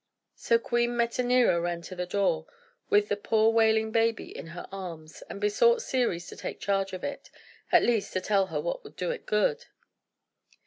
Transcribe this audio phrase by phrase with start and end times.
[0.33, 2.47] So Queen Metanira ran to the door,
[2.89, 7.03] with the poor wailing baby in her arms, and besought Ceres to take charge of
[7.03, 7.29] it,
[7.71, 9.65] or, at least, to tell her what would do it good.